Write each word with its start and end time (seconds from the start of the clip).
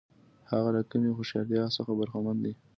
هغه 0.51 0.69
له 0.75 0.81
کمې 0.91 1.09
هوښیارتیا 1.17 1.63
څخه 1.77 1.91
برخمن 1.99 2.37
دی. 2.43 2.53